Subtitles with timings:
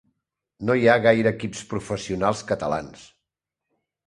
[0.69, 3.05] No hi ha gaire equips professionals catalans.